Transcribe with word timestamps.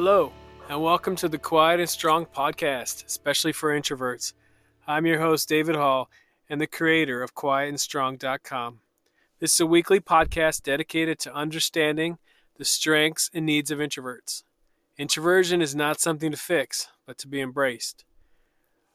Hello, 0.00 0.32
and 0.68 0.80
welcome 0.80 1.16
to 1.16 1.28
the 1.28 1.38
Quiet 1.38 1.80
and 1.80 1.90
Strong 1.90 2.26
podcast, 2.26 3.04
especially 3.04 3.50
for 3.50 3.76
introverts. 3.76 4.32
I'm 4.86 5.06
your 5.06 5.18
host, 5.18 5.48
David 5.48 5.74
Hall, 5.74 6.08
and 6.48 6.60
the 6.60 6.68
creator 6.68 7.20
of 7.20 7.34
quietandstrong.com. 7.34 8.78
This 9.40 9.54
is 9.54 9.58
a 9.58 9.66
weekly 9.66 9.98
podcast 9.98 10.62
dedicated 10.62 11.18
to 11.18 11.34
understanding 11.34 12.18
the 12.58 12.64
strengths 12.64 13.28
and 13.34 13.44
needs 13.44 13.72
of 13.72 13.80
introverts. 13.80 14.44
Introversion 14.98 15.60
is 15.60 15.74
not 15.74 15.98
something 15.98 16.30
to 16.30 16.36
fix, 16.36 16.86
but 17.04 17.18
to 17.18 17.26
be 17.26 17.40
embraced. 17.40 18.04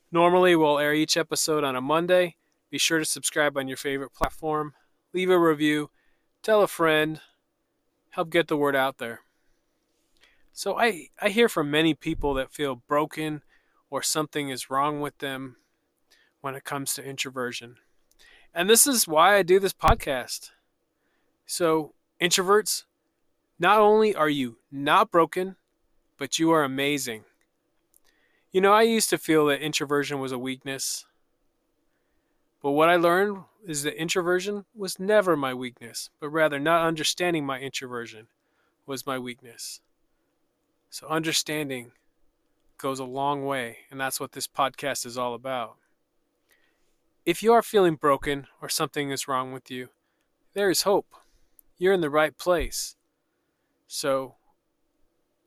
Normally, 0.09 0.55
we'll 0.55 0.79
air 0.79 0.93
each 0.93 1.17
episode 1.17 1.65
on 1.65 1.75
a 1.75 1.81
Monday. 1.81 2.37
Be 2.71 2.77
sure 2.77 2.99
to 2.99 3.05
subscribe 3.05 3.57
on 3.57 3.67
your 3.67 3.75
favorite 3.75 4.13
platform, 4.13 4.73
leave 5.13 5.29
a 5.29 5.37
review, 5.37 5.89
tell 6.41 6.61
a 6.61 6.67
friend, 6.69 7.19
help 8.11 8.29
get 8.29 8.47
the 8.47 8.55
word 8.55 8.77
out 8.77 8.99
there. 8.99 9.19
So 10.53 10.77
I, 10.77 11.09
I 11.19 11.29
hear 11.29 11.49
from 11.49 11.71
many 11.71 11.95
people 11.95 12.35
that 12.35 12.53
feel 12.53 12.75
broken 12.75 13.41
or 13.89 14.03
something 14.03 14.49
is 14.49 14.69
wrong 14.69 15.01
with 15.01 15.17
them 15.17 15.55
when 16.41 16.53
it 16.53 16.63
comes 16.63 16.93
to 16.93 17.03
introversion. 17.03 17.77
And 18.53 18.69
this 18.69 18.85
is 18.85 19.07
why 19.07 19.35
I 19.35 19.41
do 19.41 19.59
this 19.59 19.73
podcast. 19.73 20.51
So, 21.47 21.93
introverts, 22.21 22.83
not 23.57 23.79
only 23.79 24.15
are 24.15 24.29
you 24.29 24.57
not 24.71 25.09
broken, 25.09 25.55
but 26.19 26.37
you 26.37 26.51
are 26.51 26.63
amazing. 26.63 27.23
You 28.51 28.61
know, 28.61 28.73
I 28.73 28.83
used 28.83 29.09
to 29.09 29.17
feel 29.17 29.47
that 29.47 29.61
introversion 29.61 30.19
was 30.19 30.31
a 30.31 30.37
weakness. 30.37 31.05
But 32.61 32.71
what 32.71 32.89
I 32.89 32.95
learned 32.95 33.39
is 33.65 33.81
that 33.83 33.99
introversion 33.99 34.65
was 34.75 34.99
never 34.99 35.35
my 35.35 35.55
weakness, 35.55 36.11
but 36.19 36.29
rather 36.29 36.59
not 36.59 36.85
understanding 36.85 37.43
my 37.43 37.59
introversion 37.59 38.27
was 38.85 39.07
my 39.07 39.17
weakness. 39.17 39.81
So 40.93 41.07
understanding 41.07 41.93
goes 42.77 42.99
a 42.99 43.03
long 43.03 43.45
way, 43.45 43.77
and 43.89 43.99
that's 43.99 44.19
what 44.19 44.33
this 44.33 44.45
podcast 44.45 45.07
is 45.07 45.17
all 45.17 45.33
about. 45.33 45.77
If 47.25 47.41
you 47.41 47.51
are 47.51 47.63
feeling 47.63 47.95
broken 47.95 48.45
or 48.61 48.69
something 48.69 49.09
is 49.09 49.27
wrong 49.27 49.53
with 49.53 49.71
you, 49.71 49.89
there 50.53 50.69
is 50.69 50.83
hope. 50.83 51.15
You're 51.79 51.93
in 51.93 52.01
the 52.01 52.11
right 52.11 52.37
place. 52.37 52.95
So, 53.87 54.35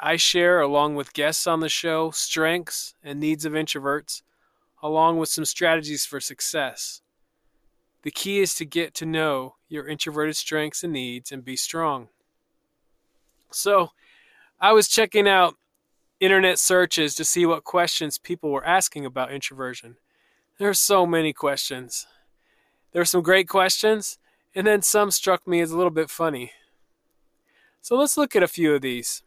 I 0.00 0.16
share, 0.16 0.61
along 0.61 0.97
with 0.97 1.14
guests 1.14 1.47
on 1.47 1.60
the 1.60 1.69
show, 1.69 2.10
strengths 2.10 2.97
and 3.05 3.20
needs 3.20 3.44
of 3.44 3.53
introverts, 3.53 4.22
along 4.83 5.19
with 5.19 5.28
some 5.28 5.44
strategies 5.44 6.05
for 6.05 6.19
success. 6.19 7.03
The 8.03 8.10
key 8.10 8.41
is 8.41 8.53
to 8.56 8.64
get 8.64 8.94
to 8.94 9.06
know 9.06 9.55
your 9.69 9.86
introverted 9.86 10.34
strengths 10.34 10.83
and 10.83 10.92
needs 10.92 11.31
and 11.31 11.44
be 11.44 11.55
strong. 11.55 12.08
So, 13.53 13.92
I 14.58 14.72
was 14.72 14.88
checking 14.88 15.28
out 15.28 15.56
internet 16.18 16.58
searches 16.58 17.14
to 17.16 17.26
see 17.26 17.44
what 17.44 17.64
questions 17.64 18.16
people 18.16 18.50
were 18.50 18.64
asking 18.64 19.04
about 19.04 19.30
introversion. 19.30 19.96
There 20.58 20.70
are 20.70 20.74
so 20.74 21.04
many 21.04 21.34
questions. 21.34 22.06
There 22.92 23.02
are 23.02 23.06
some 23.06 23.20
great 23.20 23.48
questions, 23.48 24.18
and 24.54 24.66
then 24.66 24.80
some 24.80 25.10
struck 25.10 25.46
me 25.46 25.60
as 25.60 25.72
a 25.72 25.76
little 25.76 25.90
bit 25.90 26.08
funny. 26.08 26.52
So 27.82 27.96
let's 27.96 28.16
look 28.16 28.34
at 28.34 28.42
a 28.42 28.48
few 28.48 28.74
of 28.74 28.80
these. 28.80 29.22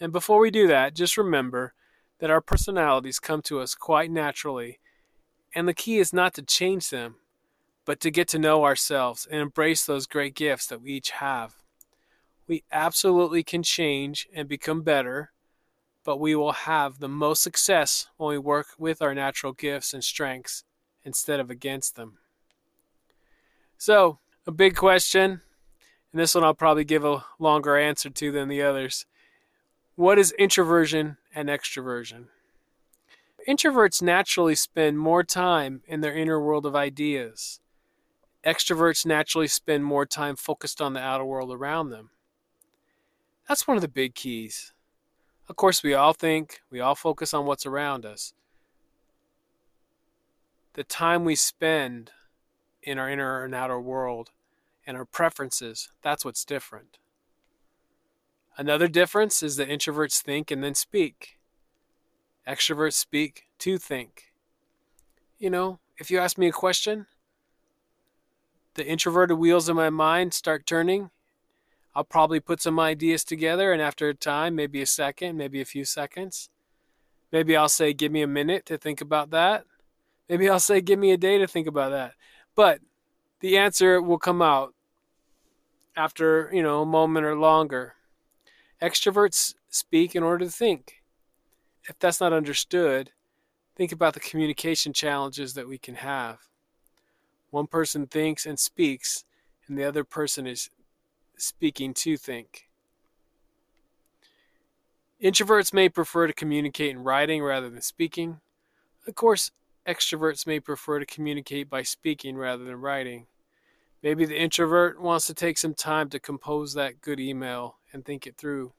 And 0.00 0.12
before 0.12 0.40
we 0.40 0.50
do 0.50 0.66
that, 0.68 0.94
just 0.94 1.18
remember 1.18 1.74
that 2.18 2.30
our 2.30 2.40
personalities 2.40 3.20
come 3.20 3.42
to 3.42 3.60
us 3.60 3.74
quite 3.74 4.10
naturally, 4.10 4.78
and 5.54 5.68
the 5.68 5.74
key 5.74 5.98
is 5.98 6.14
not 6.14 6.32
to 6.34 6.42
change 6.42 6.88
them, 6.88 7.16
but 7.84 8.00
to 8.00 8.10
get 8.10 8.28
to 8.28 8.38
know 8.38 8.64
ourselves 8.64 9.28
and 9.30 9.42
embrace 9.42 9.84
those 9.84 10.06
great 10.06 10.34
gifts 10.34 10.66
that 10.68 10.80
we 10.80 10.92
each 10.92 11.10
have 11.10 11.56
we 12.46 12.64
absolutely 12.70 13.42
can 13.42 13.62
change 13.62 14.28
and 14.34 14.48
become 14.48 14.82
better, 14.82 15.32
but 16.04 16.20
we 16.20 16.34
will 16.34 16.52
have 16.52 16.98
the 16.98 17.08
most 17.08 17.42
success 17.42 18.08
when 18.16 18.30
we 18.30 18.38
work 18.38 18.68
with 18.78 19.00
our 19.00 19.14
natural 19.14 19.52
gifts 19.52 19.94
and 19.94 20.04
strengths 20.04 20.64
instead 21.04 21.40
of 21.40 21.50
against 21.50 21.96
them. 21.96 22.18
So, 23.78 24.18
a 24.46 24.52
big 24.52 24.76
question, 24.76 25.40
and 26.12 26.20
this 26.20 26.34
one 26.34 26.44
I'll 26.44 26.54
probably 26.54 26.84
give 26.84 27.04
a 27.04 27.24
longer 27.38 27.76
answer 27.76 28.10
to 28.10 28.32
than 28.32 28.48
the 28.48 28.62
others. 28.62 29.06
What 29.96 30.18
is 30.18 30.32
introversion 30.32 31.16
and 31.34 31.48
extroversion? 31.48 32.26
Introverts 33.48 34.00
naturally 34.00 34.54
spend 34.54 34.98
more 34.98 35.22
time 35.22 35.82
in 35.86 36.00
their 36.00 36.16
inner 36.16 36.40
world 36.40 36.64
of 36.66 36.74
ideas. 36.74 37.60
Extroverts 38.44 39.04
naturally 39.04 39.48
spend 39.48 39.84
more 39.84 40.06
time 40.06 40.36
focused 40.36 40.80
on 40.80 40.92
the 40.92 41.00
outer 41.00 41.24
world 41.24 41.52
around 41.52 41.90
them. 41.90 42.10
That's 43.48 43.68
one 43.68 43.76
of 43.76 43.82
the 43.82 43.88
big 43.88 44.14
keys. 44.14 44.72
Of 45.48 45.56
course, 45.56 45.82
we 45.82 45.92
all 45.92 46.14
think, 46.14 46.60
we 46.70 46.80
all 46.80 46.94
focus 46.94 47.34
on 47.34 47.44
what's 47.44 47.66
around 47.66 48.06
us. 48.06 48.32
The 50.72 50.84
time 50.84 51.24
we 51.24 51.34
spend 51.34 52.10
in 52.82 52.98
our 52.98 53.08
inner 53.08 53.44
and 53.44 53.54
outer 53.54 53.80
world 53.80 54.30
and 54.86 54.96
our 54.96 55.04
preferences, 55.04 55.90
that's 56.02 56.24
what's 56.24 56.44
different. 56.44 56.98
Another 58.56 58.88
difference 58.88 59.42
is 59.42 59.56
that 59.56 59.68
introverts 59.68 60.22
think 60.22 60.50
and 60.50 60.64
then 60.64 60.74
speak. 60.74 61.38
Extroverts 62.48 62.94
speak 62.94 63.44
to 63.58 63.78
think. 63.78 64.32
You 65.38 65.50
know, 65.50 65.80
if 65.98 66.10
you 66.10 66.18
ask 66.18 66.38
me 66.38 66.48
a 66.48 66.52
question, 66.52 67.06
the 68.74 68.86
introverted 68.86 69.38
wheels 69.38 69.68
in 69.68 69.76
my 69.76 69.90
mind 69.90 70.34
start 70.34 70.66
turning 70.66 71.10
I'll 71.94 72.04
probably 72.04 72.40
put 72.40 72.60
some 72.60 72.80
ideas 72.80 73.22
together, 73.22 73.72
and 73.72 73.80
after 73.80 74.08
a 74.08 74.14
time, 74.14 74.56
maybe 74.56 74.82
a 74.82 74.86
second, 74.86 75.36
maybe 75.36 75.60
a 75.60 75.64
few 75.64 75.84
seconds, 75.84 76.48
maybe 77.30 77.56
I'll 77.56 77.68
say, 77.68 77.92
Give 77.92 78.10
me 78.10 78.22
a 78.22 78.26
minute 78.26 78.66
to 78.66 78.78
think 78.78 79.00
about 79.00 79.30
that. 79.30 79.64
Maybe 80.28 80.48
I'll 80.48 80.58
say, 80.60 80.80
Give 80.80 80.98
me 80.98 81.12
a 81.12 81.16
day 81.16 81.38
to 81.38 81.46
think 81.46 81.68
about 81.68 81.90
that. 81.90 82.14
But 82.56 82.80
the 83.40 83.58
answer 83.58 84.02
will 84.02 84.18
come 84.18 84.42
out 84.42 84.74
after, 85.96 86.50
you 86.52 86.62
know, 86.62 86.82
a 86.82 86.86
moment 86.86 87.26
or 87.26 87.36
longer. 87.36 87.94
Extroverts 88.82 89.54
speak 89.68 90.16
in 90.16 90.22
order 90.22 90.44
to 90.44 90.50
think. 90.50 91.02
If 91.88 91.98
that's 91.98 92.20
not 92.20 92.32
understood, 92.32 93.10
think 93.76 93.92
about 93.92 94.14
the 94.14 94.20
communication 94.20 94.92
challenges 94.92 95.54
that 95.54 95.68
we 95.68 95.78
can 95.78 95.96
have. 95.96 96.38
One 97.50 97.66
person 97.66 98.06
thinks 98.06 98.46
and 98.46 98.58
speaks, 98.58 99.24
and 99.68 99.78
the 99.78 99.84
other 99.84 100.02
person 100.02 100.46
is 100.46 100.70
speaking 101.36 101.94
to 101.94 102.16
think. 102.16 102.68
Introverts 105.22 105.72
may 105.72 105.88
prefer 105.88 106.26
to 106.26 106.32
communicate 106.32 106.90
in 106.90 107.02
writing 107.02 107.42
rather 107.42 107.70
than 107.70 107.80
speaking. 107.80 108.40
Of 109.06 109.14
course, 109.14 109.52
extroverts 109.86 110.46
may 110.46 110.60
prefer 110.60 110.98
to 110.98 111.06
communicate 111.06 111.70
by 111.70 111.82
speaking 111.82 112.36
rather 112.36 112.64
than 112.64 112.76
writing. 112.76 113.26
Maybe 114.02 114.26
the 114.26 114.38
introvert 114.38 115.00
wants 115.00 115.26
to 115.28 115.34
take 115.34 115.56
some 115.56 115.72
time 115.72 116.10
to 116.10 116.20
compose 116.20 116.74
that 116.74 117.00
good 117.00 117.18
email 117.18 117.78
and 117.92 118.04
think 118.04 118.26
it 118.26 118.36
through. 118.36 118.72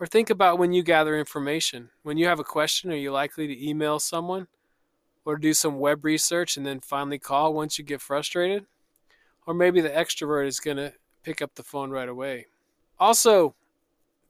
Or 0.00 0.06
think 0.06 0.30
about 0.30 0.58
when 0.58 0.72
you 0.72 0.82
gather 0.82 1.18
information. 1.18 1.90
When 2.02 2.16
you 2.16 2.26
have 2.26 2.40
a 2.40 2.44
question, 2.44 2.90
are 2.90 2.96
you 2.96 3.12
likely 3.12 3.46
to 3.46 3.68
email 3.68 3.98
someone 3.98 4.48
or 5.24 5.36
do 5.36 5.54
some 5.54 5.78
web 5.78 6.04
research 6.04 6.56
and 6.56 6.64
then 6.64 6.80
finally 6.80 7.18
call 7.18 7.52
once 7.52 7.78
you 7.78 7.84
get 7.84 8.00
frustrated? 8.00 8.66
Or 9.46 9.54
maybe 9.54 9.80
the 9.80 9.90
extrovert 9.90 10.46
is 10.46 10.60
going 10.60 10.76
to 10.76 10.92
pick 11.22 11.42
up 11.42 11.54
the 11.54 11.62
phone 11.62 11.90
right 11.90 12.08
away. 12.08 12.46
Also, 12.98 13.54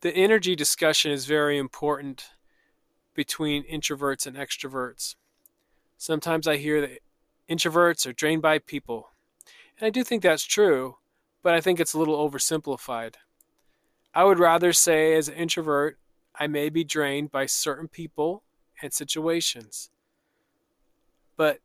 the 0.00 0.14
energy 0.14 0.54
discussion 0.56 1.10
is 1.10 1.26
very 1.26 1.58
important 1.58 2.30
between 3.14 3.64
introverts 3.64 4.26
and 4.26 4.36
extroverts. 4.36 5.14
Sometimes 5.96 6.46
I 6.46 6.56
hear 6.56 6.80
that 6.80 6.98
introverts 7.48 8.06
are 8.06 8.12
drained 8.12 8.42
by 8.42 8.58
people. 8.58 9.10
And 9.78 9.86
I 9.86 9.90
do 9.90 10.04
think 10.04 10.22
that's 10.22 10.44
true, 10.44 10.96
but 11.42 11.54
I 11.54 11.60
think 11.60 11.80
it's 11.80 11.94
a 11.94 11.98
little 11.98 12.28
oversimplified. 12.28 13.14
I 14.14 14.24
would 14.24 14.38
rather 14.38 14.72
say, 14.72 15.14
as 15.14 15.28
an 15.28 15.34
introvert, 15.34 15.98
I 16.34 16.46
may 16.46 16.68
be 16.68 16.84
drained 16.84 17.30
by 17.30 17.46
certain 17.46 17.88
people 17.88 18.42
and 18.82 18.92
situations. 18.92 19.90
But 21.36 21.58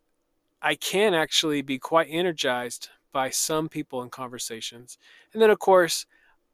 I 0.62 0.76
can 0.76 1.14
actually 1.14 1.62
be 1.62 1.78
quite 1.78 2.08
energized 2.10 2.90
by 3.12 3.30
some 3.30 3.70
people 3.70 4.02
in 4.02 4.10
conversations. 4.10 4.98
And 5.34 5.42
then, 5.42 5.50
of 5.50 5.60
course, 5.60 6.06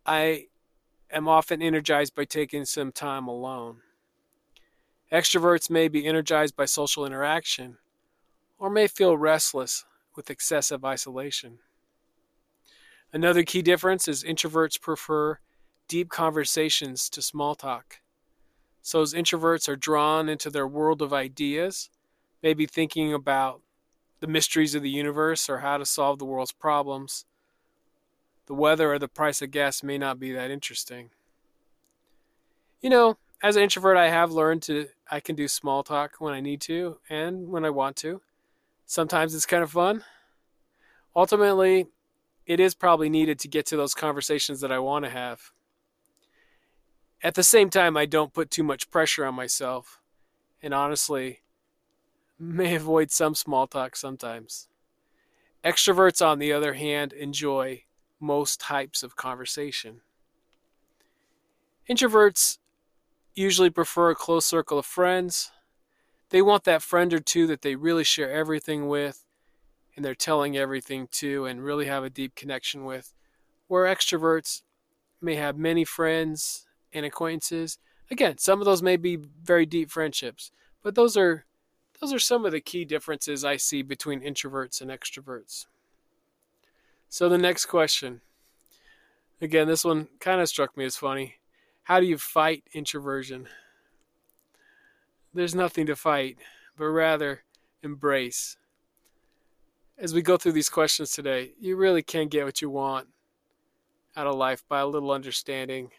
I 0.06 0.48
am 1.12 1.28
often 1.28 1.62
energized 1.62 2.16
by 2.16 2.26
taking 2.26 2.66
some 2.66 2.92
time 2.92 3.28
alone. 3.28 3.78
Extroverts 5.12 5.70
may 5.70 5.88
be 5.88 6.06
energized 6.06 6.56
by 6.56 6.66
social 6.66 7.06
interaction 7.06 7.78
or 8.58 8.70
may 8.70 8.88
feel 8.88 9.18
restless 9.18 9.86
with 10.16 10.30
excessive 10.30 10.84
isolation. 10.84 11.60
Another 13.14 13.44
key 13.44 13.62
difference 13.62 14.08
is 14.08 14.24
introverts 14.24 14.80
prefer 14.80 15.40
deep 15.88 16.10
conversations 16.10 17.10
to 17.10 17.22
small 17.22 17.56
talk. 17.56 18.02
So, 18.82 19.02
as 19.02 19.14
introverts 19.14 19.68
are 19.70 19.76
drawn 19.76 20.30
into 20.30 20.50
their 20.50 20.68
world 20.68 21.02
of 21.02 21.14
ideas, 21.14 21.90
maybe 22.44 22.66
thinking 22.66 23.14
about 23.14 23.62
the 24.20 24.28
mysteries 24.28 24.76
of 24.76 24.82
the 24.82 24.90
universe 24.90 25.50
or 25.50 25.60
how 25.60 25.78
to 25.78 25.86
solve 25.86 26.20
the 26.20 26.26
world's 26.26 26.52
problems, 26.52 27.26
the 28.48 28.54
weather 28.54 28.94
or 28.94 29.00
the 29.00 29.08
price 29.08 29.42
of 29.42 29.52
gas 29.52 29.84
may 29.84 29.98
not 29.98 30.20
be 30.20 30.32
that 30.32 30.52
interesting. 30.52 31.10
You 32.82 32.90
know, 32.90 33.18
as 33.44 33.56
an 33.56 33.64
introvert, 33.64 33.98
I 33.98 34.10
have 34.10 34.32
learned 34.32 34.64
to 34.64 34.88
I 35.10 35.20
can 35.20 35.36
do 35.36 35.48
small 35.48 35.84
talk 35.84 36.16
when 36.20 36.34
I 36.34 36.40
need 36.40 36.62
to 36.62 36.98
and 37.10 37.50
when 37.50 37.66
I 37.66 37.70
want 37.70 37.96
to. 37.98 38.22
Sometimes 38.86 39.36
it's 39.36 39.46
kind 39.46 39.64
of 39.64 39.72
fun. 39.72 40.04
Ultimately, 41.16 41.88
it 42.46 42.60
is 42.60 42.76
probably 42.76 43.10
needed 43.10 43.40
to 43.40 43.48
get 43.48 43.66
to 43.68 43.78
those 43.78 43.94
conversations 43.94 44.62
that 44.62 44.72
I 44.72 44.80
want 44.80 45.06
to 45.06 45.12
have. 45.12 45.52
At 47.24 47.34
the 47.34 47.44
same 47.44 47.70
time, 47.70 47.98
I 47.98 48.06
don't 48.06 48.34
put 48.34 48.52
too 48.52 48.64
much 48.64 48.92
pressure 48.92 49.26
on 49.26 49.34
myself, 49.34 50.00
and 50.62 50.74
honestly, 50.74 51.40
may 52.40 52.76
avoid 52.76 53.12
some 53.12 53.36
small 53.36 53.68
talk 53.68 53.96
sometimes. 53.96 54.68
Extroverts, 55.64 56.26
on 56.26 56.40
the 56.40 56.54
other 56.54 56.74
hand, 56.74 57.14
enjoy 57.14 57.84
most 58.20 58.60
types 58.60 59.04
of 59.04 59.16
conversation. 59.16 60.02
Introverts 61.90 62.58
usually 63.36 63.70
prefer 63.70 64.12
a 64.12 64.16
close 64.16 64.46
circle 64.46 64.80
of 64.80 64.86
friends. 64.86 65.52
They 66.30 66.42
want 66.42 66.64
that 66.64 66.82
friend 66.82 67.14
or 67.14 67.20
two 67.20 67.48
that 67.48 67.62
they 67.62 67.76
really 67.76 68.04
share 68.04 68.32
everything 68.32 68.88
with 68.88 69.26
and 69.96 70.04
they're 70.04 70.16
telling 70.16 70.58
everything 70.58 71.08
to 71.10 71.46
and 71.46 71.64
really 71.64 71.86
have 71.86 72.04
a 72.04 72.10
deep 72.10 72.36
connection 72.36 72.86
with. 72.86 73.14
Where 73.68 73.86
extroverts 73.86 74.62
may 75.22 75.36
have 75.36 75.58
many 75.58 75.86
friends 75.86 76.68
and 76.94 77.06
acquaintances. 77.06 77.78
Again, 78.12 78.38
some 78.38 78.60
of 78.60 78.66
those 78.66 78.82
may 78.82 78.98
be 78.98 79.16
very 79.16 79.66
deep 79.66 79.90
friendships, 79.90 80.52
but 80.84 80.96
those 80.96 81.18
are 81.18 81.46
those 82.00 82.14
are 82.14 82.20
some 82.20 82.46
of 82.46 82.52
the 82.52 82.62
key 82.62 82.86
differences 82.86 83.46
I 83.46 83.58
see 83.58 83.82
between 83.82 84.22
introverts 84.22 84.82
and 84.82 84.92
extroverts. 84.92 85.66
So 87.10 87.30
the 87.30 87.38
next 87.38 87.66
question. 87.66 88.22
Again, 89.42 89.68
this 89.68 89.86
one 89.86 90.08
kind 90.20 90.42
of 90.42 90.50
struck 90.50 90.76
me 90.78 90.86
as 90.86 90.96
funny. 90.96 91.36
How 91.84 92.00
do 92.00 92.06
you 92.06 92.18
fight 92.18 92.64
introversion? 92.74 93.48
There's 95.34 95.56
nothing 95.56 95.86
to 95.88 95.96
fight, 95.96 96.38
but 96.78 96.86
rather 96.86 97.44
embrace. 97.84 98.58
As 99.98 100.14
we 100.14 100.22
go 100.22 100.38
through 100.38 100.54
these 100.54 100.70
questions 100.70 101.12
today, 101.12 101.52
you 101.60 101.76
really 101.76 102.02
can 102.02 102.28
get 102.28 102.46
what 102.46 102.62
you 102.62 102.70
want 102.70 103.08
out 104.16 104.28
of 104.28 104.36
life 104.36 104.64
by 104.68 104.80
a 104.80 104.88
little 104.88 105.12
understanding, 105.12 105.92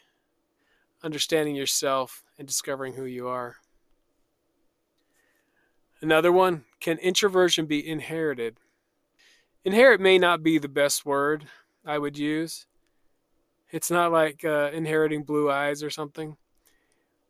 understanding 1.03 1.55
yourself, 1.55 2.23
and 2.37 2.47
discovering 2.47 2.93
who 2.93 3.05
you 3.05 3.27
are. 3.27 3.57
Another 6.01 6.31
one 6.31 6.63
can 6.79 6.97
introversion 6.99 7.65
be 7.65 7.87
inherited? 7.87 8.57
Inherit 9.65 9.99
may 9.99 10.17
not 10.19 10.43
be 10.43 10.59
the 10.59 10.67
best 10.67 11.05
word 11.05 11.45
I 11.85 11.97
would 11.97 12.17
use. 12.17 12.67
It's 13.71 13.89
not 13.89 14.11
like 14.11 14.45
uh, 14.45 14.69
inheriting 14.73 15.23
blue 15.23 15.49
eyes 15.49 15.83
or 15.83 15.89
something. 15.89 16.37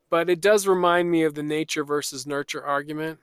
But 0.10 0.30
it 0.30 0.42
does 0.42 0.68
remind 0.68 1.10
me 1.10 1.24
of 1.24 1.34
the 1.34 1.44
nature 1.44 1.84
versus 1.84 2.28
nurture 2.28 2.64
argument. 2.64 3.20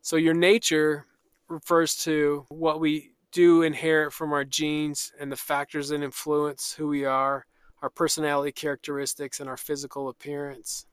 So, 0.00 0.16
your 0.16 0.34
nature 0.34 1.06
refers 1.48 1.96
to 2.04 2.46
what 2.48 2.80
we 2.80 3.12
do 3.32 3.62
inherit 3.62 4.12
from 4.12 4.32
our 4.32 4.44
genes 4.44 5.12
and 5.20 5.30
the 5.30 5.36
factors 5.36 5.88
that 5.88 6.02
influence 6.02 6.72
who 6.72 6.88
we 6.88 7.04
are, 7.04 7.46
our 7.82 7.90
personality 7.90 8.52
characteristics, 8.52 9.40
and 9.40 9.48
our 9.48 9.56
physical 9.56 10.08
appearance. 10.08 10.86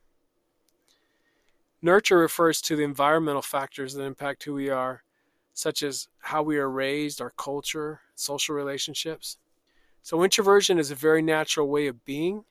Nurture 1.86 2.18
refers 2.18 2.62
to 2.62 2.76
the 2.76 2.82
environmental 2.82 3.44
factors 3.44 3.94
that 3.94 4.02
impact 4.02 4.44
who 4.44 4.56
we 4.56 4.72
are, 4.72 5.04
such 5.54 5.84
as 5.84 6.08
how 6.18 6.42
we 6.42 6.58
are 6.58 6.68
raised, 6.68 7.22
our 7.22 7.30
culture, 7.38 8.02
social 8.16 8.56
relationships. 8.56 9.38
So, 10.02 10.24
introversion 10.24 10.80
is 10.80 10.90
a 10.90 10.96
very 10.96 11.22
natural 11.22 11.68
way 11.68 11.86
of 11.86 12.04
being, 12.04 12.46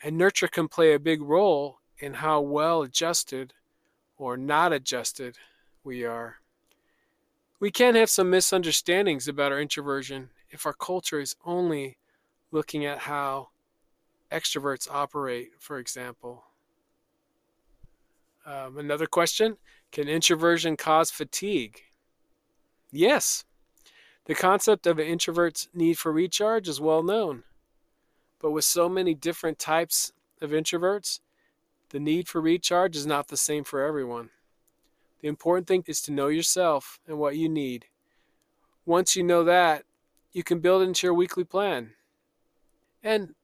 and 0.00 0.16
nurture 0.16 0.46
can 0.46 0.68
play 0.68 0.94
a 0.94 1.00
big 1.00 1.20
role 1.20 1.80
in 1.98 2.14
how 2.14 2.40
well 2.40 2.82
adjusted 2.82 3.52
or 4.16 4.36
not 4.36 4.72
adjusted 4.72 5.36
we 5.82 6.04
are. 6.04 6.36
We 7.58 7.72
can 7.72 7.96
have 7.96 8.10
some 8.10 8.30
misunderstandings 8.30 9.26
about 9.26 9.50
our 9.50 9.60
introversion 9.60 10.30
if 10.50 10.66
our 10.66 10.72
culture 10.72 11.18
is 11.18 11.34
only 11.44 11.96
looking 12.52 12.84
at 12.86 12.98
how 12.98 13.48
extroverts 14.30 14.88
operate, 14.88 15.50
for 15.58 15.80
example. 15.80 16.45
Um, 18.46 18.78
another 18.78 19.06
question 19.06 19.56
Can 19.90 20.08
introversion 20.08 20.76
cause 20.76 21.10
fatigue? 21.10 21.82
Yes, 22.92 23.44
the 24.26 24.34
concept 24.34 24.86
of 24.86 24.98
an 24.98 25.06
introvert's 25.06 25.68
need 25.74 25.98
for 25.98 26.12
recharge 26.12 26.68
is 26.68 26.80
well 26.80 27.02
known. 27.02 27.42
But 28.40 28.52
with 28.52 28.64
so 28.64 28.88
many 28.88 29.14
different 29.14 29.58
types 29.58 30.12
of 30.40 30.50
introverts, 30.50 31.20
the 31.90 32.00
need 32.00 32.28
for 32.28 32.40
recharge 32.40 32.96
is 32.96 33.06
not 33.06 33.28
the 33.28 33.36
same 33.36 33.64
for 33.64 33.82
everyone. 33.82 34.30
The 35.20 35.28
important 35.28 35.66
thing 35.66 35.84
is 35.86 36.00
to 36.02 36.12
know 36.12 36.28
yourself 36.28 37.00
and 37.06 37.18
what 37.18 37.36
you 37.36 37.48
need. 37.48 37.86
Once 38.84 39.16
you 39.16 39.22
know 39.22 39.42
that, 39.44 39.84
you 40.32 40.42
can 40.42 40.60
build 40.60 40.82
into 40.82 41.06
your 41.06 41.14
weekly 41.14 41.44
plan. 41.44 41.92
And 43.02 43.34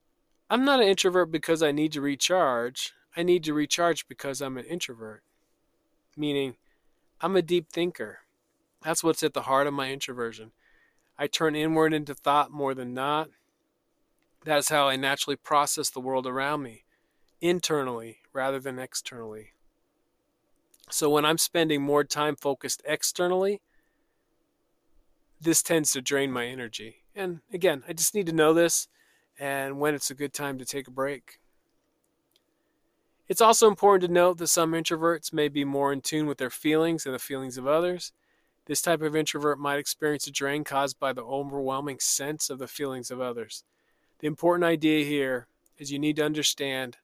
I'm 0.49 0.63
not 0.63 0.81
an 0.81 0.87
introvert 0.87 1.31
because 1.31 1.63
I 1.63 1.71
need 1.71 1.91
to 1.93 2.01
recharge. 2.01 2.93
I 3.15 3.23
need 3.23 3.43
to 3.43 3.53
recharge 3.53 4.07
because 4.07 4.41
I'm 4.41 4.57
an 4.57 4.65
introvert. 4.65 5.23
Meaning, 6.17 6.55
I'm 7.21 7.35
a 7.35 7.41
deep 7.41 7.69
thinker. 7.69 8.19
That's 8.83 9.03
what's 9.03 9.23
at 9.23 9.33
the 9.33 9.43
heart 9.43 9.67
of 9.67 9.73
my 9.73 9.91
introversion. 9.91 10.51
I 11.17 11.27
turn 11.27 11.55
inward 11.55 11.93
into 11.93 12.15
thought 12.15 12.51
more 12.51 12.73
than 12.73 12.93
not. 12.93 13.29
That 14.45 14.57
is 14.57 14.69
how 14.69 14.87
I 14.87 14.95
naturally 14.95 15.37
process 15.37 15.89
the 15.89 16.01
world 16.01 16.27
around 16.27 16.63
me, 16.63 16.83
internally 17.39 18.17
rather 18.33 18.59
than 18.59 18.79
externally. 18.79 19.53
So 20.89 21.09
when 21.09 21.25
I'm 21.25 21.37
spending 21.37 21.81
more 21.81 22.03
time 22.03 22.35
focused 22.35 22.81
externally, 22.85 23.61
this 25.39 25.63
tends 25.63 25.91
to 25.91 26.01
drain 26.01 26.31
my 26.31 26.45
energy. 26.45 27.03
And 27.15 27.39
again, 27.53 27.83
I 27.87 27.93
just 27.93 28.15
need 28.15 28.25
to 28.25 28.33
know 28.33 28.53
this 28.53 28.87
and 29.39 29.79
when 29.79 29.95
it's 29.95 30.11
a 30.11 30.15
good 30.15 30.33
time 30.33 30.57
to 30.59 30.65
take 30.65 30.87
a 30.87 30.91
break. 30.91 31.39
It's 33.29 33.41
also 33.41 33.67
important 33.67 34.07
to 34.07 34.13
note 34.13 34.37
that 34.39 34.47
some 34.47 34.73
introverts 34.73 35.31
may 35.31 35.47
be 35.47 35.63
more 35.63 35.93
in 35.93 36.01
tune 36.01 36.27
with 36.27 36.37
their 36.37 36.49
feelings 36.49 37.05
and 37.05 37.15
the 37.15 37.19
feelings 37.19 37.57
of 37.57 37.67
others. 37.67 38.11
This 38.65 38.81
type 38.81 39.01
of 39.01 39.15
introvert 39.15 39.59
might 39.59 39.79
experience 39.79 40.27
a 40.27 40.31
drain 40.31 40.63
caused 40.63 40.99
by 40.99 41.13
the 41.13 41.23
overwhelming 41.23 41.99
sense 41.99 42.49
of 42.49 42.59
the 42.59 42.67
feelings 42.67 43.11
of 43.11 43.21
others. 43.21 43.63
The 44.19 44.27
important 44.27 44.65
idea 44.65 45.05
here 45.05 45.47
is 45.77 45.91
you 45.91 45.99
need 45.99 46.17
to 46.17 46.25
understand 46.25 46.97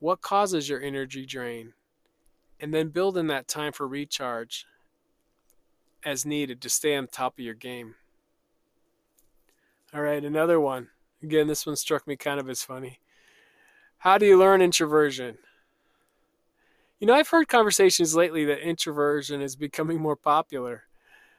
what 0.00 0.20
causes 0.20 0.68
your 0.68 0.82
energy 0.82 1.26
drain 1.26 1.74
and 2.60 2.72
then 2.74 2.88
build 2.88 3.16
in 3.16 3.26
that 3.28 3.48
time 3.48 3.72
for 3.72 3.86
recharge 3.86 4.66
as 6.04 6.26
needed 6.26 6.60
to 6.60 6.68
stay 6.68 6.96
on 6.96 7.06
top 7.06 7.38
of 7.38 7.44
your 7.44 7.54
game. 7.54 7.94
All 9.94 10.02
right, 10.02 10.24
another 10.24 10.60
one. 10.60 10.88
Again, 11.22 11.46
this 11.46 11.66
one 11.66 11.76
struck 11.76 12.06
me 12.06 12.16
kind 12.16 12.38
of 12.38 12.48
as 12.48 12.62
funny. 12.62 13.00
How 13.98 14.18
do 14.18 14.26
you 14.26 14.38
learn 14.38 14.62
introversion? 14.62 15.38
You 16.98 17.06
know, 17.06 17.14
I've 17.14 17.28
heard 17.28 17.48
conversations 17.48 18.14
lately 18.14 18.44
that 18.46 18.66
introversion 18.66 19.40
is 19.40 19.56
becoming 19.56 20.00
more 20.00 20.16
popular 20.16 20.84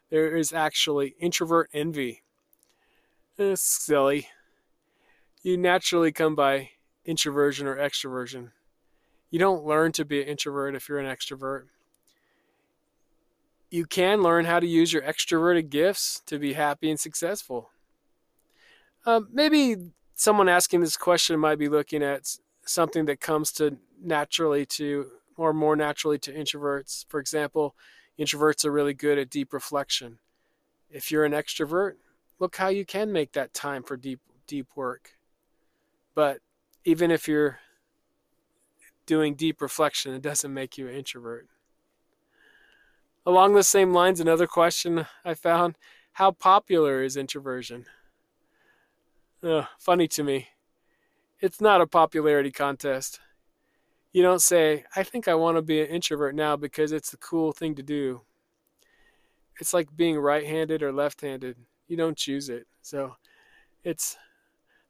there 0.10 0.36
is 0.36 0.52
actually 0.54 1.16
introvert 1.20 1.70
envy. 1.74 2.24
It's 3.38 3.62
silly. 3.62 4.28
You 5.44 5.58
naturally 5.58 6.12
come 6.12 6.36
by 6.36 6.72
introversion 7.06 7.68
or 7.68 7.78
extroversion. 7.78 8.52
You 9.30 9.40
don't 9.40 9.66
learn 9.66 9.92
to 9.94 10.06
be 10.06 10.22
an 10.22 10.28
introvert 10.28 10.76
if 10.76 10.90
you're 10.90 11.00
an 11.00 11.06
extrovert. 11.06 11.66
You 13.70 13.86
can 13.86 14.24
learn 14.24 14.46
how 14.46 14.60
to 14.60 14.68
use 14.68 14.92
your 14.92 15.04
extroverted 15.04 15.70
gifts 15.70 16.22
to 16.26 16.40
be 16.40 16.54
happy 16.54 16.90
and 16.90 17.00
successful. 17.00 17.70
Um, 19.06 19.30
maybe 19.32 19.92
someone 20.16 20.50
asking 20.50 20.82
this 20.82 20.98
question 20.98 21.40
might 21.40 21.60
be 21.60 21.70
looking 21.70 22.04
at 22.04 22.36
something 22.66 23.06
that 23.06 23.22
comes 23.22 23.52
to 23.54 23.78
naturally 24.02 24.66
to 24.66 25.12
or 25.40 25.54
more 25.54 25.76
naturally 25.76 26.20
to 26.20 26.34
introverts. 26.34 27.06
For 27.08 27.20
example, 27.20 27.74
Introverts 28.20 28.66
are 28.66 28.72
really 28.72 28.94
good 28.94 29.18
at 29.18 29.30
deep 29.30 29.54
reflection. 29.54 30.20
If 30.90 31.10
you're 31.10 31.24
an 31.24 31.32
extrovert, 31.32 31.94
look 32.38 32.58
how 32.58 32.68
you 32.68 32.84
can 32.84 33.14
make 33.14 33.32
that 33.32 33.54
time 33.54 33.82
for 33.82 33.96
deep 33.96 34.20
deep 34.46 34.68
work. 34.76 35.12
But 36.14 36.40
even 36.84 37.12
if 37.12 37.30
you're 37.30 37.60
doing 39.06 39.36
deep 39.36 39.62
reflection, 39.62 40.14
it 40.14 40.22
doesn't 40.22 40.54
make 40.54 40.78
you 40.78 40.90
an 40.90 40.96
introvert. 40.96 41.48
Along 43.26 43.54
the 43.54 43.64
same 43.64 43.94
lines, 43.94 44.20
another 44.20 44.48
question 44.48 45.06
I 45.24 45.34
found 45.34 45.78
how 46.14 46.32
popular 46.32 47.02
is 47.02 47.16
introversion? 47.16 47.86
Funny 49.78 50.10
to 50.10 50.24
me. 50.24 50.50
It's 51.40 51.62
not 51.62 51.80
a 51.80 51.88
popularity 51.88 52.52
contest 52.52 53.22
you 54.12 54.24
don't 54.24 54.42
say, 54.42 54.86
I 54.96 55.04
think 55.04 55.28
I 55.28 55.36
want 55.36 55.58
to 55.58 55.62
be 55.62 55.82
an 55.82 55.88
introvert 55.88 56.36
now 56.36 56.56
because 56.56 56.92
it's 56.92 57.12
the 57.12 57.18
cool 57.18 57.52
thing 57.52 57.76
to 57.76 57.84
do. 57.84 58.22
It's 59.60 59.74
like 59.74 59.96
being 59.96 60.18
right 60.18 60.46
handed 60.46 60.82
or 60.82 60.92
left 60.92 61.22
handed. 61.22 61.58
You 61.88 61.98
don't 61.98 62.18
choose 62.18 62.50
it. 62.50 62.66
So 62.82 63.16
it's 63.84 64.18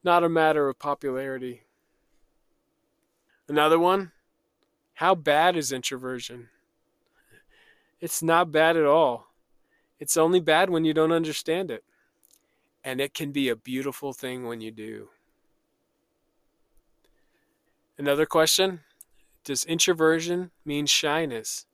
not 0.03 0.23
a 0.23 0.29
matter 0.29 0.69
of 0.69 0.79
popularity. 0.79 1.63
Another 3.47 3.79
one 3.79 4.11
how 4.99 5.15
bad 5.15 5.55
is 5.55 5.71
introversion? 5.71 6.49
It's 8.01 8.21
not 8.21 8.51
bad 8.51 8.75
at 8.75 8.85
all. 8.85 9.27
It's 9.97 10.17
only 10.17 10.41
bad 10.41 10.69
when 10.69 10.83
you 10.83 10.93
don't 10.93 11.13
understand 11.13 11.71
it. 11.71 11.85
And 12.83 12.99
it 12.99 13.13
can 13.13 13.31
be 13.31 13.47
a 13.47 13.55
beautiful 13.55 14.11
thing 14.11 14.45
when 14.45 14.59
you 14.59 14.71
do. 14.71 15.07
Another 17.97 18.25
question 18.25 18.81
Does 19.43 19.65
introversion 19.65 20.51
mean 20.65 20.85
shyness? 20.85 21.65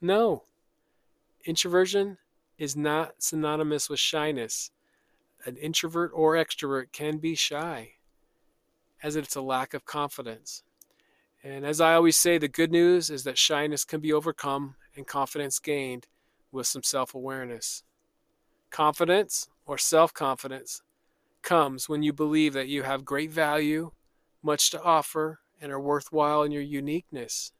No. 0.00 0.44
Introversion 1.44 2.18
is 2.58 2.76
not 2.76 3.22
synonymous 3.22 3.88
with 3.88 4.00
shyness. 4.00 4.70
An 5.44 5.56
introvert 5.56 6.10
or 6.14 6.34
extrovert 6.34 6.92
can 6.92 7.18
be 7.18 7.34
shy, 7.34 7.92
as 9.02 9.16
it's 9.16 9.36
a 9.36 9.40
lack 9.40 9.74
of 9.74 9.84
confidence. 9.84 10.62
And 11.44 11.64
as 11.64 11.80
I 11.80 11.94
always 11.94 12.16
say, 12.16 12.38
the 12.38 12.48
good 12.48 12.72
news 12.72 13.10
is 13.10 13.22
that 13.24 13.38
shyness 13.38 13.84
can 13.84 14.00
be 14.00 14.12
overcome 14.12 14.74
and 14.96 15.06
confidence 15.06 15.58
gained 15.58 16.06
with 16.50 16.66
some 16.66 16.82
self 16.82 17.14
awareness. 17.14 17.84
Confidence 18.70 19.48
or 19.64 19.78
self 19.78 20.12
confidence 20.12 20.82
comes 21.42 21.88
when 21.88 22.02
you 22.02 22.12
believe 22.12 22.52
that 22.54 22.68
you 22.68 22.82
have 22.82 23.04
great 23.04 23.30
value, 23.30 23.92
much 24.42 24.70
to 24.70 24.82
offer, 24.82 25.40
and 25.60 25.72
are 25.72 25.80
worthwhile 25.80 26.42
in 26.42 26.52
your 26.52 26.62
uniqueness. 26.62 27.52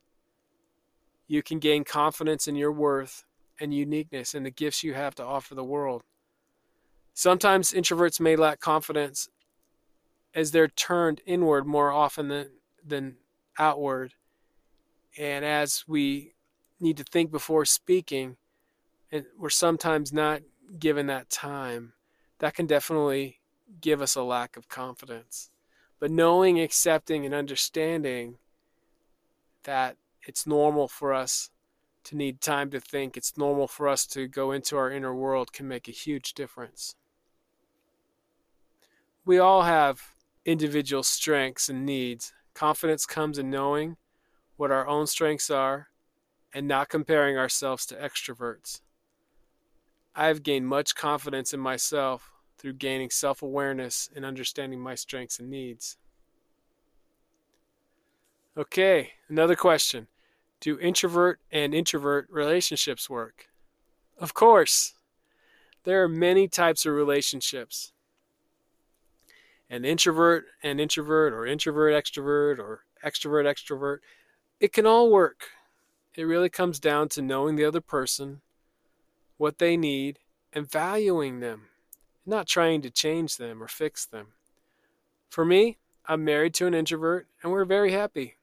You 1.27 1.43
can 1.43 1.59
gain 1.59 1.85
confidence 1.85 2.49
in 2.49 2.57
your 2.57 2.73
worth 2.73 3.25
and 3.61 3.75
uniqueness 3.75 4.35
and 4.35 4.47
the 4.47 4.51
gifts 4.51 4.83
you 4.83 4.95
have 4.95 5.15
to 5.17 5.25
offer 5.25 5.55
the 5.55 5.65
world. 5.65 6.03
Sometimes 7.13 7.73
introverts 7.73 8.21
may 8.21 8.37
lack 8.37 8.61
confidence 8.61 9.29
as 10.35 10.53
they're 10.53 10.69
turned 10.69 11.21
inward 11.27 11.67
more 11.67 11.91
often 11.91 12.29
than, 12.29 12.51
than 12.87 13.17
outward. 13.59 14.15
And 15.19 15.45
as 15.45 15.85
we 15.89 16.35
need 16.81 16.97
to 16.99 17.05
think 17.05 17.33
before 17.33 17.65
speaking, 17.65 18.37
and 19.11 19.25
we're 19.37 19.51
sometimes 19.51 20.13
not 20.13 20.43
given 20.79 21.07
that 21.07 21.29
time, 21.29 21.95
that 22.39 22.55
can 22.55 22.67
definitely 22.67 23.41
give 23.81 24.01
us 24.01 24.15
a 24.15 24.23
lack 24.23 24.57
of 24.57 24.69
confidence. 24.69 25.51
But 26.01 26.11
knowing, 26.11 26.61
accepting, 26.61 27.25
and 27.25 27.35
understanding 27.35 28.39
that 29.65 29.97
it's 30.23 30.47
normal 30.47 30.89
for 30.89 31.13
us 31.13 31.51
to 32.05 32.17
need 32.17 32.41
time 32.41 32.71
to 32.71 32.81
think, 32.81 33.17
it's 33.17 33.37
normal 33.37 33.67
for 33.67 33.89
us 33.89 34.07
to 34.07 34.29
go 34.29 34.53
into 34.53 34.77
our 34.77 34.91
inner 34.91 35.15
world 35.15 35.53
can 35.53 35.67
make 35.67 35.89
a 35.89 35.93
huge 35.93 36.35
difference. 36.35 36.95
We 39.25 39.39
all 39.39 39.63
have 39.63 40.15
individual 40.45 41.03
strengths 41.03 41.69
and 41.69 41.85
needs. 41.85 42.33
Confidence 42.55 43.05
comes 43.05 43.39
in 43.39 43.51
knowing 43.51 43.97
what 44.57 44.71
our 44.71 44.87
own 44.87 45.07
strengths 45.07 45.51
are 45.51 45.89
and 46.55 46.67
not 46.67 46.89
comparing 46.89 47.37
ourselves 47.37 47.85
to 47.87 47.95
extroverts. 47.95 48.81
I 50.15 50.29
have 50.29 50.43
gained 50.43 50.67
much 50.67 50.95
confidence 50.95 51.53
in 51.53 51.61
myself 51.61 52.33
through 52.59 52.75
gaining 52.75 53.11
self 53.11 53.43
awareness 53.43 54.11
and 54.15 54.25
understanding 54.25 54.81
my 54.81 54.95
strengths 54.95 55.39
and 55.39 55.49
needs. 55.49 55.97
Okay, 58.57 59.13
another 59.29 59.55
question 59.55 60.09
Do 60.61 60.79
introvert 60.81 61.41
and 61.53 61.75
introvert 61.75 62.27
relationships 62.31 63.09
work? 63.09 63.49
Of 64.19 64.35
course. 64.35 64.95
There 65.85 66.03
are 66.03 66.09
many 66.09 66.49
types 66.49 66.85
of 66.85 66.93
relationships. 66.93 67.93
An 69.71 69.85
introvert 69.85 70.47
and 70.63 70.81
introvert, 70.81 71.33
or 71.33 71.47
introvert 71.47 71.95
extrovert, 71.95 72.59
or 72.59 72.85
extrovert 73.05 73.45
extrovert, 73.45 73.99
it 74.61 74.73
can 74.73 74.87
all 74.87 75.11
work. 75.11 75.51
It 76.15 76.25
really 76.25 76.49
comes 76.49 76.81
down 76.81 77.11
to 77.11 77.23
knowing 77.23 77.57
the 77.57 77.65
other 77.65 77.81
person, 77.81 78.41
what 79.37 79.59
they 79.59 79.77
need, 79.77 80.19
and 80.53 80.69
valuing 80.69 81.41
them, 81.41 81.67
not 82.29 82.47
trying 82.47 82.83
to 82.83 82.91
change 82.91 83.37
them 83.37 83.63
or 83.63 83.69
fix 83.69 84.05
them. 84.05 84.29
For 85.29 85.45
me, 85.45 85.79
I'm 86.07 86.25
married 86.25 86.55
to 86.55 86.67
an 86.67 86.75
introvert, 86.75 87.27
and 87.43 87.53
we're 87.53 87.65
very 87.65 87.93
happy. 87.93 88.37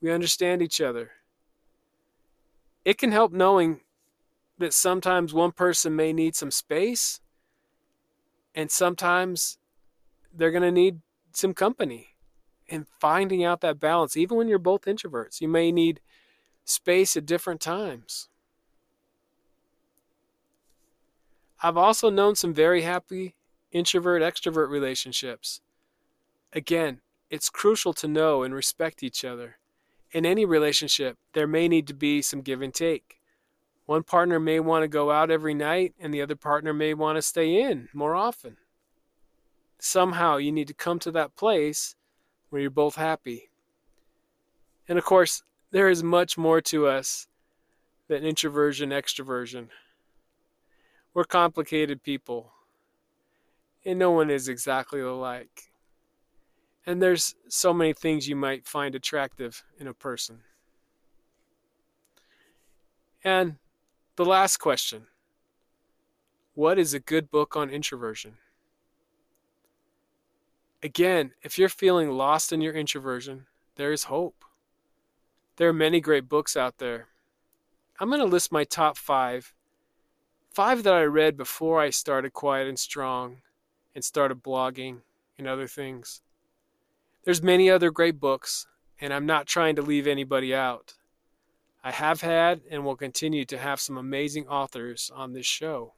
We 0.00 0.10
understand 0.10 0.62
each 0.62 0.80
other. 0.80 1.12
It 2.84 2.98
can 2.98 3.12
help 3.12 3.32
knowing 3.32 3.80
that 4.58 4.72
sometimes 4.72 5.32
one 5.32 5.52
person 5.52 5.96
may 5.96 6.12
need 6.12 6.36
some 6.36 6.50
space, 6.50 7.20
and 8.54 8.70
sometimes 8.70 9.58
they're 10.32 10.50
going 10.50 10.62
to 10.62 10.70
need 10.70 11.00
some 11.32 11.54
company. 11.54 12.08
And 12.68 12.86
finding 12.88 13.44
out 13.44 13.60
that 13.60 13.80
balance, 13.80 14.16
even 14.16 14.38
when 14.38 14.48
you're 14.48 14.58
both 14.58 14.82
introverts, 14.82 15.40
you 15.40 15.48
may 15.48 15.70
need 15.70 16.00
space 16.64 17.16
at 17.16 17.26
different 17.26 17.60
times. 17.60 18.28
I've 21.64 21.78
also 21.78 22.10
known 22.10 22.34
some 22.34 22.52
very 22.52 22.82
happy 22.82 23.36
introvert 23.72 24.20
extrovert 24.20 24.68
relationships. 24.68 25.62
Again, 26.52 27.00
it's 27.30 27.48
crucial 27.48 27.94
to 27.94 28.06
know 28.06 28.42
and 28.42 28.54
respect 28.54 29.02
each 29.02 29.24
other. 29.24 29.56
In 30.12 30.26
any 30.26 30.44
relationship, 30.44 31.16
there 31.32 31.46
may 31.46 31.66
need 31.66 31.86
to 31.86 31.94
be 31.94 32.20
some 32.20 32.42
give 32.42 32.60
and 32.60 32.74
take. 32.74 33.18
One 33.86 34.02
partner 34.02 34.38
may 34.38 34.60
want 34.60 34.82
to 34.82 34.88
go 34.88 35.10
out 35.10 35.30
every 35.30 35.54
night, 35.54 35.94
and 35.98 36.12
the 36.12 36.20
other 36.20 36.36
partner 36.36 36.74
may 36.74 36.92
want 36.92 37.16
to 37.16 37.22
stay 37.22 37.58
in 37.58 37.88
more 37.94 38.14
often. 38.14 38.58
Somehow, 39.78 40.36
you 40.36 40.52
need 40.52 40.68
to 40.68 40.74
come 40.74 40.98
to 40.98 41.10
that 41.12 41.34
place 41.34 41.96
where 42.50 42.60
you're 42.60 42.70
both 42.70 42.96
happy. 42.96 43.48
And 44.86 44.98
of 44.98 45.04
course, 45.06 45.42
there 45.70 45.88
is 45.88 46.02
much 46.02 46.36
more 46.36 46.60
to 46.60 46.88
us 46.88 47.26
than 48.06 48.22
introversion, 48.22 48.90
extroversion. 48.90 49.68
We're 51.14 51.24
complicated 51.24 52.02
people, 52.02 52.50
and 53.84 53.98
no 53.98 54.10
one 54.10 54.30
is 54.30 54.48
exactly 54.48 55.00
alike. 55.00 55.70
And 56.84 57.00
there's 57.00 57.36
so 57.48 57.72
many 57.72 57.92
things 57.92 58.28
you 58.28 58.36
might 58.36 58.66
find 58.66 58.94
attractive 58.94 59.62
in 59.78 59.86
a 59.86 59.94
person. 59.94 60.40
And 63.22 63.56
the 64.16 64.24
last 64.24 64.58
question 64.58 65.06
What 66.54 66.78
is 66.78 66.92
a 66.92 67.00
good 67.00 67.30
book 67.30 67.56
on 67.56 67.70
introversion? 67.70 68.34
Again, 70.82 71.32
if 71.42 71.58
you're 71.58 71.70
feeling 71.70 72.10
lost 72.10 72.52
in 72.52 72.60
your 72.60 72.74
introversion, 72.74 73.46
there 73.76 73.92
is 73.92 74.04
hope. 74.04 74.44
There 75.56 75.68
are 75.68 75.72
many 75.72 76.00
great 76.00 76.28
books 76.28 76.56
out 76.56 76.78
there. 76.78 77.06
I'm 77.98 78.08
going 78.08 78.20
to 78.20 78.26
list 78.26 78.52
my 78.52 78.64
top 78.64 78.98
five. 78.98 79.53
Five 80.54 80.84
that 80.84 80.94
I 80.94 81.02
read 81.02 81.36
before 81.36 81.80
I 81.80 81.90
started 81.90 82.32
Quiet 82.32 82.68
and 82.68 82.78
Strong 82.78 83.38
and 83.92 84.04
started 84.04 84.40
blogging 84.40 85.00
and 85.36 85.48
other 85.48 85.66
things. 85.66 86.22
There's 87.24 87.42
many 87.42 87.68
other 87.68 87.90
great 87.90 88.20
books, 88.20 88.68
and 89.00 89.12
I'm 89.12 89.26
not 89.26 89.48
trying 89.48 89.74
to 89.74 89.82
leave 89.82 90.06
anybody 90.06 90.54
out. 90.54 90.94
I 91.82 91.90
have 91.90 92.20
had 92.20 92.60
and 92.70 92.84
will 92.84 92.94
continue 92.94 93.44
to 93.46 93.58
have 93.58 93.80
some 93.80 93.98
amazing 93.98 94.46
authors 94.46 95.10
on 95.12 95.32
this 95.32 95.44
show. 95.44 95.94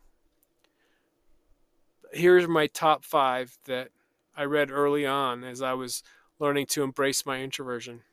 Here's 2.10 2.48
my 2.48 2.66
top 2.66 3.04
five 3.04 3.58
that 3.66 3.90
I 4.34 4.44
read 4.44 4.70
early 4.70 5.04
on 5.04 5.44
as 5.44 5.60
I 5.60 5.74
was 5.74 6.02
learning 6.38 6.64
to 6.68 6.82
embrace 6.82 7.26
my 7.26 7.42
introversion. 7.42 8.04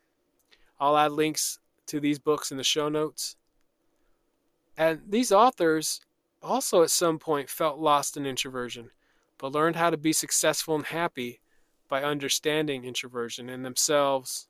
I'll 0.78 0.98
add 0.98 1.14
links 1.14 1.60
to 1.86 2.02
these 2.02 2.20
books 2.20 2.52
in 2.52 2.58
the 2.58 2.66
show 2.66 2.90
notes. 2.90 3.38
And 4.76 5.04
these 5.08 5.32
authors 5.32 6.02
also 6.44 6.84
at 6.84 6.92
some 6.92 7.20
point 7.20 7.50
felt 7.50 7.80
lost 7.80 8.18
in 8.18 8.26
introversion, 8.26 8.92
but 9.38 9.54
learned 9.54 9.76
how 9.76 9.90
to 9.90 9.98
be 9.98 10.14
successful 10.14 10.76
and 10.76 10.86
happy 10.86 11.40
by 11.88 12.04
understanding 12.04 12.84
introversion 12.84 13.50
in 13.50 13.64
themselves 13.64 14.48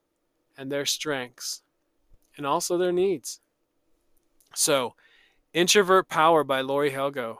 and 0.57 0.71
their 0.71 0.85
strengths 0.85 1.61
and 2.35 2.45
also 2.45 2.77
their 2.77 2.91
needs. 2.91 3.39
So, 4.55 4.95
Introvert 5.53 6.09
Power 6.09 6.43
by 6.43 6.61
Laurie 6.61 6.91
Helgoe. 6.91 7.37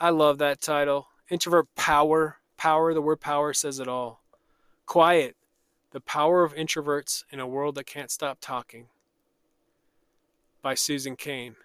I 0.00 0.10
love 0.10 0.38
that 0.38 0.60
title. 0.60 1.08
Introvert 1.30 1.66
Power. 1.74 2.38
Power, 2.56 2.92
the 2.92 3.02
word 3.02 3.20
power 3.20 3.52
says 3.52 3.78
it 3.78 3.88
all. 3.88 4.22
Quiet 4.86 5.36
the 5.90 6.00
Power 6.00 6.44
of 6.44 6.54
Introverts 6.54 7.24
in 7.30 7.40
a 7.40 7.46
World 7.46 7.74
That 7.76 7.86
Can't 7.86 8.10
Stop 8.10 8.38
Talking 8.40 8.88
by 10.60 10.74
Susan 10.74 11.16
Cain. 11.16 11.56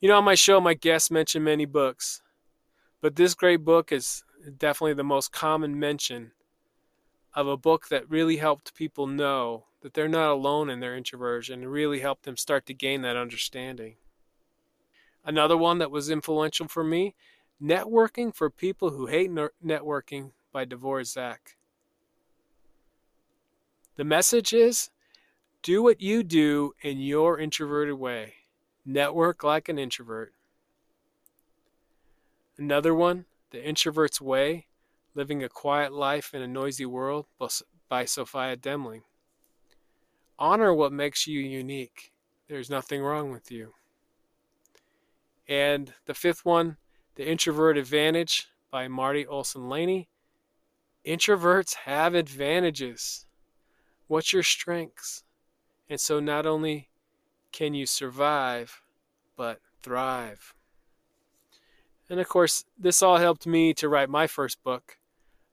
You 0.00 0.08
know, 0.08 0.18
on 0.18 0.24
my 0.24 0.36
show, 0.36 0.60
my 0.60 0.74
guests 0.74 1.10
mention 1.10 1.42
many 1.42 1.64
books, 1.64 2.22
but 3.00 3.16
this 3.16 3.34
great 3.34 3.64
book 3.64 3.90
is 3.90 4.22
definitely 4.56 4.94
the 4.94 5.02
most 5.02 5.32
common 5.32 5.76
mention 5.76 6.30
of 7.34 7.48
a 7.48 7.56
book 7.56 7.88
that 7.88 8.08
really 8.08 8.36
helped 8.36 8.76
people 8.76 9.08
know 9.08 9.64
that 9.82 9.94
they're 9.94 10.06
not 10.06 10.30
alone 10.30 10.70
in 10.70 10.78
their 10.78 10.96
introversion 10.96 11.62
and 11.62 11.72
really 11.72 11.98
helped 11.98 12.24
them 12.24 12.36
start 12.36 12.64
to 12.66 12.74
gain 12.74 13.02
that 13.02 13.16
understanding. 13.16 13.96
Another 15.24 15.56
one 15.56 15.78
that 15.78 15.90
was 15.90 16.10
influential 16.10 16.68
for 16.68 16.84
me 16.84 17.16
Networking 17.60 18.32
for 18.32 18.50
People 18.50 18.90
Who 18.90 19.06
Hate 19.06 19.32
Networking 19.32 20.30
by 20.52 20.64
Devora 20.64 21.04
Zack. 21.04 21.56
The 23.96 24.04
message 24.04 24.52
is 24.52 24.90
do 25.60 25.82
what 25.82 26.00
you 26.00 26.22
do 26.22 26.74
in 26.82 27.00
your 27.00 27.40
introverted 27.40 27.96
way. 27.96 28.34
Network 28.90 29.44
like 29.44 29.68
an 29.68 29.78
introvert. 29.78 30.32
Another 32.56 32.94
one, 32.94 33.26
The 33.50 33.62
Introvert's 33.62 34.18
Way 34.18 34.64
Living 35.14 35.44
a 35.44 35.50
Quiet 35.50 35.92
Life 35.92 36.32
in 36.32 36.40
a 36.40 36.48
Noisy 36.48 36.86
World 36.86 37.26
by 37.90 38.06
Sophia 38.06 38.56
Dembling. 38.56 39.02
Honor 40.38 40.72
what 40.72 40.90
makes 40.90 41.26
you 41.26 41.38
unique. 41.38 42.12
There's 42.48 42.70
nothing 42.70 43.02
wrong 43.02 43.30
with 43.30 43.50
you. 43.50 43.74
And 45.46 45.92
the 46.06 46.14
fifth 46.14 46.46
one, 46.46 46.78
The 47.16 47.28
Introvert 47.28 47.76
Advantage 47.76 48.48
by 48.70 48.88
Marti 48.88 49.26
Olsen 49.26 49.68
Laney. 49.68 50.08
Introverts 51.04 51.74
have 51.84 52.14
advantages. 52.14 53.26
What's 54.06 54.32
your 54.32 54.42
strengths? 54.42 55.24
And 55.90 56.00
so 56.00 56.20
not 56.20 56.46
only 56.46 56.88
can 57.52 57.74
you 57.74 57.86
survive, 57.86 58.82
but 59.36 59.60
thrive. 59.82 60.54
And 62.10 62.20
of 62.20 62.28
course, 62.28 62.64
this 62.78 63.02
all 63.02 63.18
helped 63.18 63.46
me 63.46 63.74
to 63.74 63.88
write 63.88 64.08
my 64.08 64.26
first 64.26 64.62
book, 64.62 64.98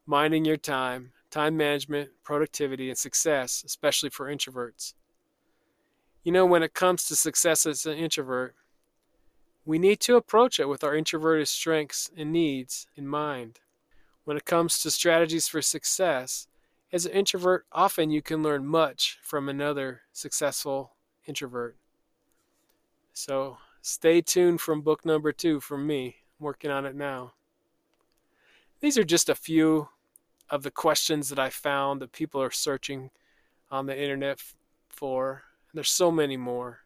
Minding 0.06 0.46
Your 0.46 0.58
Time 0.58 1.12
Time 1.36 1.58
Management, 1.58 2.12
Productivity, 2.24 2.88
and 2.88 2.98
Success, 2.98 3.62
especially 3.66 4.10
for 4.10 4.34
introverts. 4.34 4.94
You 6.24 6.32
know, 6.32 6.46
when 6.46 6.64
it 6.64 6.74
comes 6.74 7.04
to 7.06 7.16
success 7.16 7.66
as 7.66 7.86
an 7.86 7.98
introvert, 7.98 8.56
we 9.66 9.78
need 9.78 10.00
to 10.00 10.16
approach 10.16 10.62
it 10.62 10.70
with 10.70 10.82
our 10.82 10.96
introverted 10.96 11.50
strengths 11.50 12.10
and 12.16 12.32
needs 12.32 12.88
in 12.96 13.06
mind. 13.06 13.60
When 14.24 14.38
it 14.38 14.46
comes 14.46 14.80
to 14.80 14.92
strategies 14.92 15.50
for 15.50 15.62
success, 15.62 16.48
as 16.94 17.06
an 17.06 17.12
introvert, 17.12 17.66
often 17.74 18.12
you 18.12 18.22
can 18.22 18.42
learn 18.42 18.66
much 18.66 19.20
from 19.22 19.50
another 19.50 20.04
successful 20.14 20.96
introvert. 21.26 21.76
So 23.16 23.58
stay 23.82 24.22
tuned 24.22 24.62
from 24.62 24.82
book 24.82 25.04
number 25.04 25.32
two 25.32 25.60
from 25.60 25.88
me. 25.88 26.18
I'm 26.40 26.44
working 26.46 26.70
on 26.70 26.86
it 26.86 26.96
now. 26.96 27.34
These 28.80 29.00
are 29.00 29.04
just 29.04 29.30
a 29.30 29.34
few 29.36 29.90
of 30.52 30.62
the 30.62 30.70
questions 30.70 31.30
that 31.30 31.40
I 31.40 31.50
found 31.50 32.00
that 32.02 32.12
people 32.12 32.40
are 32.40 32.52
searching 32.52 33.10
on 33.72 33.88
the 33.88 34.00
internet 34.00 34.40
for. 34.90 35.46
There's 35.74 35.90
so 35.90 36.12
many 36.12 36.38
more 36.38 36.86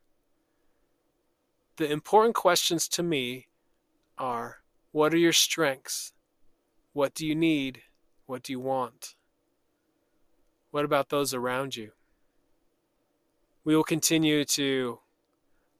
the 1.79 1.89
important 1.89 2.36
questions 2.36 2.89
to 2.89 3.01
me 3.01 3.48
are 4.17 4.57
what 4.91 5.13
are 5.13 5.17
your 5.17 5.31
strengths? 5.31 6.12
What 6.91 7.13
do 7.13 7.25
you 7.25 7.33
need? 7.33 7.83
What 8.25 8.43
do 8.43 8.51
you 8.51 8.59
want? 8.59 9.15
What 10.71 10.83
about 10.83 11.07
those 11.07 11.33
around 11.33 11.77
you? 11.77 11.91
We 13.63 13.77
will 13.77 13.86
continue 13.86 14.43
to 14.43 15.00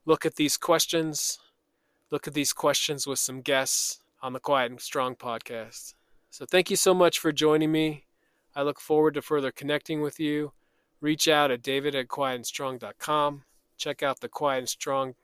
look 0.06 0.26
at 0.26 0.36
these 0.36 0.58
questions, 0.58 1.40
look 2.12 2.28
at 2.28 2.34
these 2.34 2.54
questions 2.54 3.06
with 3.06 3.20
some 3.20 3.42
guests 3.42 4.00
on 4.22 4.34
the 4.34 4.40
Quiet 4.40 4.72
and 4.72 4.82
Strong 4.82 5.16
podcast. 5.16 5.94
So 6.30 6.46
thank 6.46 6.70
you 6.70 6.76
so 6.76 6.94
much 6.94 7.20
for 7.20 7.32
joining 7.32 7.72
me. 7.72 8.06
I 8.56 8.64
look 8.64 8.80
forward 8.80 9.14
to 9.16 9.22
further 9.22 9.52
connecting 9.52 10.02
with 10.02 10.20
you. 10.20 10.52
Reach 11.02 11.28
out 11.28 11.52
at 11.52 11.62
david 11.62 11.96
at 11.96 12.08
quietandstrong.com. 12.08 13.44
Check 13.78 14.04
out 14.04 14.20
the 14.20 14.28
Quiet 14.28 14.60
and 14.60 14.70
Strong 14.70 15.16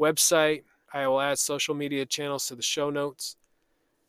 website. 0.00 0.64
I 0.92 1.06
will 1.06 1.20
add 1.20 1.38
social 1.38 1.74
media 1.74 2.06
channels 2.06 2.46
to 2.46 2.54
the 2.54 2.62
show 2.62 2.90
notes. 2.90 3.36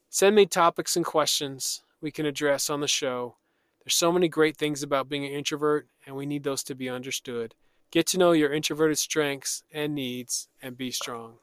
Send 0.09 0.35
me 0.35 0.45
topics 0.45 0.95
and 0.95 1.05
questions 1.05 1.83
we 2.01 2.11
can 2.11 2.25
address 2.25 2.69
on 2.69 2.81
the 2.81 2.87
show. 2.87 3.35
There's 3.83 3.95
so 3.95 4.11
many 4.11 4.29
great 4.29 4.57
things 4.57 4.83
about 4.83 5.09
being 5.09 5.25
an 5.25 5.31
introvert, 5.31 5.87
and 6.05 6.15
we 6.15 6.25
need 6.25 6.43
those 6.43 6.63
to 6.63 6.75
be 6.75 6.89
understood. 6.89 7.55
Get 7.93 8.07
to 8.07 8.17
know 8.17 8.31
your 8.31 8.51
introverted 8.51 8.97
strengths 8.97 9.61
and 9.71 9.93
needs 9.93 10.47
and 10.63 10.75
be 10.75 10.89
strong. 10.89 11.35